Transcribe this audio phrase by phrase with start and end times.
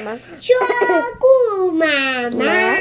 [0.00, 0.54] 妈说
[1.18, 1.86] 故妈
[2.30, 2.78] 妈，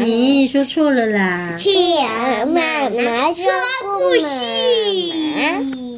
[0.00, 1.54] 你说错了啦。
[1.56, 3.44] 企鹅妈妈说
[3.82, 4.26] 故事。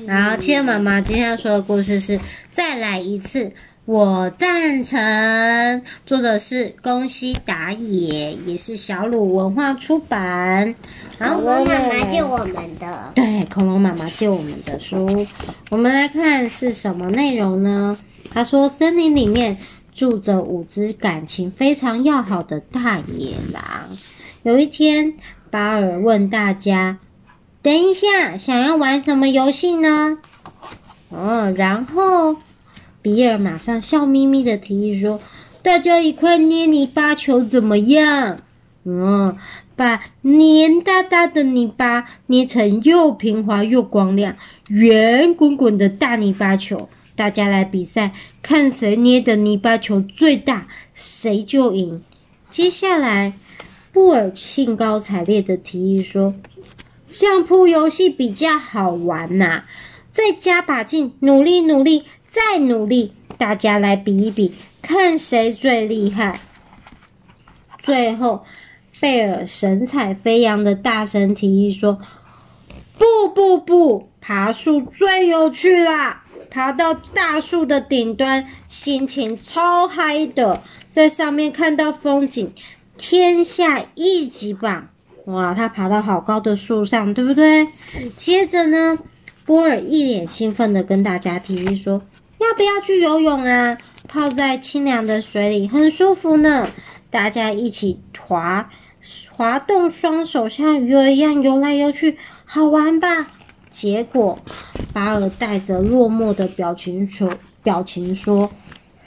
[0.09, 2.19] 好，企鹅妈妈今天要说的故事是
[2.51, 3.45] 《再来一次》，
[3.85, 5.83] 我赞成。
[6.05, 10.75] 作者是宫西达也，也是小鲁文化出版。
[11.19, 15.27] 恐龙妈妈借我们的，对，恐龙妈妈借我们的书。
[15.71, 17.97] 我们来看是什么内容呢？
[18.33, 19.59] 他说，森林里面
[20.01, 23.63] 住着五只感情非常要好的大野狼。
[24.45, 25.13] 有一天，
[25.51, 26.97] 巴尔问大家
[27.61, 30.17] ：“等一下，想要玩什么游戏呢？”
[31.13, 32.37] 哦，然后
[33.03, 35.21] 比尔马上笑眯眯的提议说
[35.63, 38.39] ：“大家一块捏泥巴球怎么样？”
[38.85, 39.37] 嗯。
[39.77, 44.37] 把黏哒哒的泥巴捏成又平滑又光亮、
[44.69, 52.03] 圆滚滚的大泥巴球，大家来比赛，看谁捏的泥巴球最大，谁就赢。
[52.49, 53.35] 接下来，
[53.93, 56.35] 布尔兴高采烈的提议说
[57.11, 59.65] ：“相扑游戏比较好玩呐、
[60.11, 66.41] 再加把劲，努力努力，再努力，大家来比一比，看谁最厉害。”
[67.85, 68.47] 最后。
[68.99, 71.99] 贝尔神采飞扬的大声提议说
[72.99, 76.20] ：“不不不，爬树最有趣啦！
[76.51, 82.53] 爬到大树的顶端，心情超嗨的，在上面看到风景，
[82.99, 84.89] 天下一级棒！
[85.27, 87.69] 哇，他爬到好高的树上，对不对？
[88.17, 88.99] 接着呢，
[89.45, 92.03] 波尔一脸兴奋的跟大家提议说：
[92.39, 93.79] 要不要去游泳啊？
[94.09, 96.69] 泡在清凉的水里，很舒服呢。
[97.11, 98.69] 大家一起滑。”
[99.31, 103.29] 滑动双手，像鱼儿一样游来游去，好玩吧？
[103.71, 104.39] 结果
[104.93, 107.31] 巴尔带着落寞的表情说
[107.63, 108.51] ：“表情说，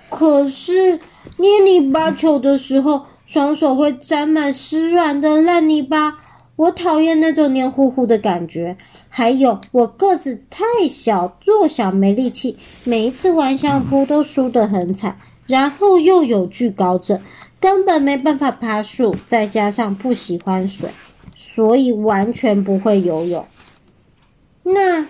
[0.10, 1.00] 可是
[1.38, 6.20] 捏泥巴球的时候，双手会沾满湿软的烂泥巴，
[6.56, 8.78] 我讨厌那种黏糊糊的感觉。
[9.10, 17.20] 还有，我个子太小，弱小没力气，每一次玩相扑都输得很惨，然后又有惧高症。”
[17.60, 20.90] 根本没办法爬树，再加上不喜欢水，
[21.38, 23.46] 所以完全不会游泳。
[24.64, 25.06] 那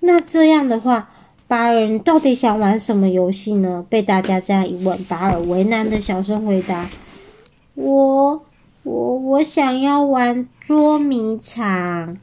[0.00, 1.10] 那这样的话，
[1.46, 3.84] 巴尔你到底想玩什么游戏呢？
[3.88, 6.88] 被大家这样一问，巴尔为难的小声回答
[7.74, 8.44] ：“我
[8.82, 12.16] 我我想要玩捉迷藏。”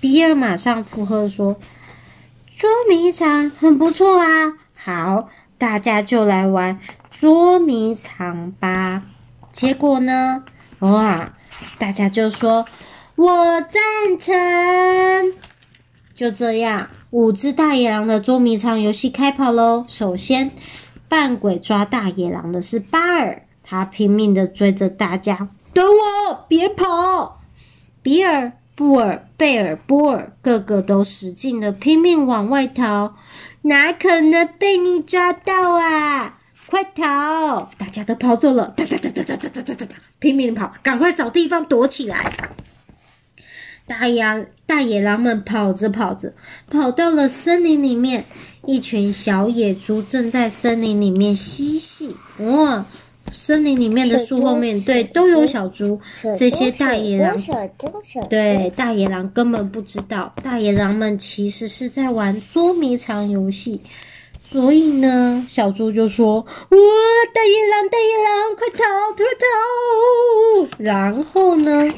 [0.00, 1.56] 比尔马上附和说
[2.56, 4.58] ：“捉迷藏很不错啊！
[4.74, 5.28] 好，
[5.58, 6.78] 大家就来玩。”
[7.10, 9.02] 捉迷藏吧，
[9.52, 10.44] 结果呢？
[10.78, 11.34] 哇，
[11.78, 12.64] 大家就说
[13.16, 15.49] 我赞成。
[16.20, 19.86] 就这样，五只大野狼的捉迷藏游戏开跑喽。
[19.88, 20.50] 首先，
[21.08, 27.40] 扮鬼抓大野狼的是巴尔，他拼命的追着大家，等我，别跑！
[28.02, 33.14] 比尔、布尔、贝尔、波尔，个个都使劲的拼命往外逃，
[33.62, 36.40] 哪可能被你抓到啊？
[36.66, 37.70] 快逃！
[37.78, 42.30] 大家都跑走了，哒哒哒哒哒哒哒哒哒，拼命跑，赶快找地方躲起来。
[43.90, 46.32] 大野大野狼们跑着跑着，
[46.70, 48.24] 跑到了森林里面，
[48.64, 52.14] 一群小野猪正在森林里面嬉戏。
[52.38, 52.86] 哇，
[53.32, 56.00] 森林里面的树后面，对，都有小猪。
[56.36, 57.36] 这些大野狼，
[58.28, 63.80] 对，大野狼根本不知道，大野狼们其实是在玩捉迷藏游戏。
[64.52, 66.36] 所以呢，小猪就说
[66.70, 66.78] ：“哇，
[67.34, 68.84] 大野狼，大野狼，快逃，
[69.16, 71.88] 快逃！”然后呢，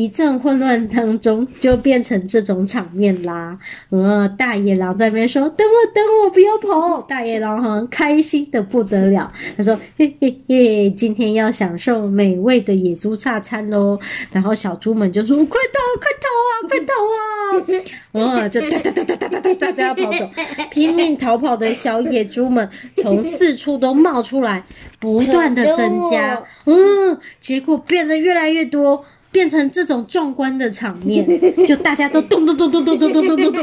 [0.00, 3.58] 一阵混乱当中，就变成这种场面啦。
[3.90, 13.98] 嗯，大野狼在那边说：“等我，等我，不要跑！”大野狼好像开心的不得了，他说：“嘿嘿嘿，今天要享受美味的野猪大餐喽！”
[14.32, 20.30] 然后小猪们就说：“快逃，快逃啊，快逃啊！”嗯，就哒哒哒哒哒哒哒哒哒要跑走，
[20.70, 24.64] 拼命逃跑的小野猪们从四处都冒出来，
[24.98, 26.42] 不断的增加。
[26.64, 31.26] 嗯，结果变得越来越多，变成这种壮观的场面，
[31.66, 33.54] 就大家都咚咚咚咚咚咚咚咚咚咚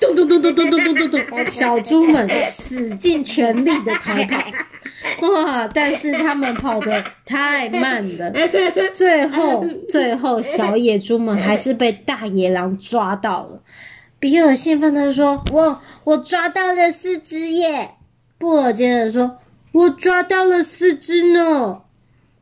[0.00, 5.66] 咚咚咚咚咚咚咚咚咚，小猪们使尽全力的逃跑，哇！
[5.72, 8.32] 但是他们跑得太慢了，
[8.92, 13.62] 最后最后小野猪们还是被大野狼抓到了。
[14.18, 17.92] 比尔兴奋地说：“我我抓到了四只耶！”
[18.36, 19.38] 布尔接着说
[19.72, 21.78] ：“我抓到了四只呢。”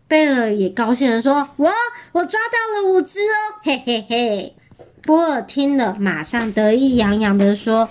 [0.08, 1.70] 贝尔也高兴地说：“我
[2.12, 4.56] 我抓到了五只哦，嘿嘿嘿！”
[5.04, 7.88] 波尔听了，马上得意洋洋地说：“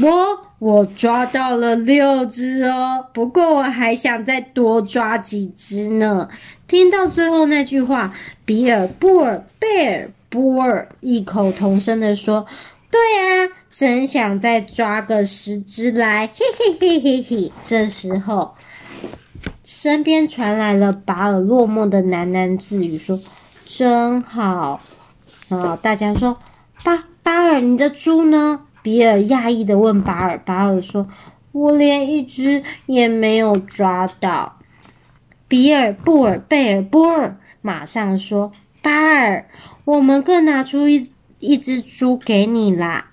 [0.00, 6.28] 我我抓到了六只哦，不过我还想再多抓几只呢。
[6.66, 8.14] 听到最后那句话，
[8.44, 12.46] 比尔、布尔、贝尔、波尔异口同声地说
[12.90, 18.54] ：“对啊，真想再抓个十只来，嘿嘿嘿嘿嘿。”这时候，
[19.72, 23.20] 身边传来了巴尔落寞的喃喃自语：“说
[23.64, 24.80] 真好。”
[25.48, 26.36] 啊，大家说
[26.82, 31.08] ：“巴巴尔，你的猪呢？”比尔讶异的问巴尔，巴尔说
[31.52, 34.58] ：“我连一只也没有抓到。”
[35.46, 38.50] 比尔、布尔、贝尔、波尔马上说
[38.82, 39.46] ：“巴尔，
[39.84, 43.09] 我们各拿出一一只猪给你啦。”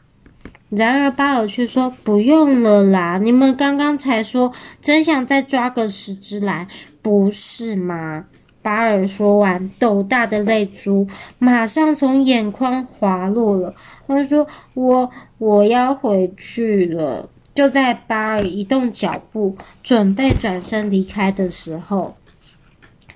[0.69, 6.67] 然而巴尔却说：“不用了啦，你们刚刚才说真想再抓个十只来，
[7.01, 8.25] 不是吗？”
[8.61, 11.07] 巴尔说完，斗大的泪珠
[11.39, 13.73] 马上从眼眶滑落了。
[14.05, 22.17] 他说：“我我要回去了。”就在巴尔移动脚步，准备转身离开的时候，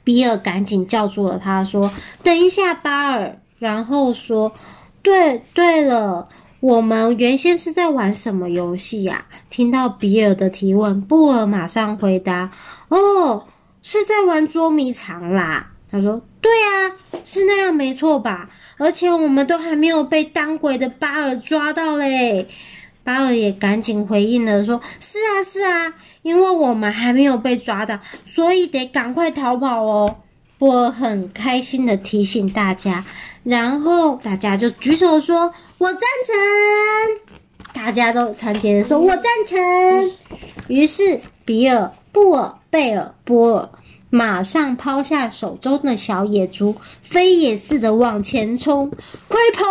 [0.05, 1.91] 比尔赶紧叫住了他，说
[2.23, 4.53] ：“等一下，巴尔。”然后说
[5.03, 6.27] ：“对对了，
[6.61, 12.49] 我们原先是在玩什么游戏呀？”听到比尔的提问，布尔马上回答
[12.87, 13.43] ：“哦。”
[13.83, 16.93] 是在玩捉迷藏啦，他说：“对啊，
[17.23, 18.47] 是那样没错吧？
[18.77, 22.47] 而且我们都还没有被当鬼的巴尔抓到嘞。”
[23.03, 30.17] 巴尔也赶紧回应了，说：“是啊，是啊，因为我们还没有被抓到，所以得赶快逃跑哦。”
[30.59, 33.03] 我很开心的提醒大家，
[33.43, 36.35] 然后大家就举手说：“我赞成。”
[37.73, 40.11] 大家都团结的说：“我赞成。”
[40.69, 41.91] 于是比尔。
[42.13, 43.69] 布尔、贝尔、波尔
[44.09, 48.91] 马上抛下手中的小野猪，飞也似的往前冲，
[49.29, 49.63] 快跑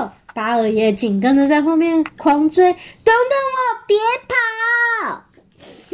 [0.00, 0.14] 啊！
[0.32, 4.34] 巴尔也紧跟着在后面狂追，等等我，别跑！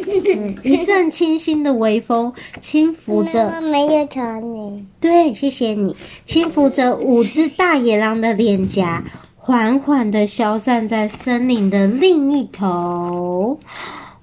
[0.07, 4.87] 嗯、 一阵清新的微风轻拂着，没有吵你。
[5.01, 9.05] 对，谢谢你，轻拂着五只大野狼的脸颊，
[9.37, 13.59] 缓缓的消散在森林的另一头。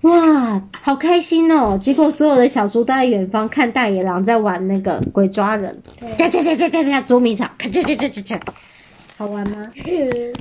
[0.01, 1.77] 哇，好开心哦！
[1.79, 8.39] 结果所有的小猪都在远方看大野狼在玩那个鬼抓人，对，这这这这这捉迷藏，看这这这这这，
[9.15, 9.57] 好玩吗？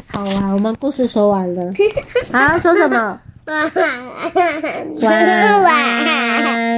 [0.06, 1.74] 好玩，我们故事说完了。
[2.32, 3.20] 好，说什么？
[5.02, 5.62] 晚安。
[5.62, 6.70] 晚安。